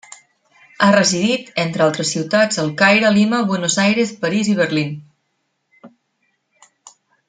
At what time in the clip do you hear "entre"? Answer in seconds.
1.63-1.85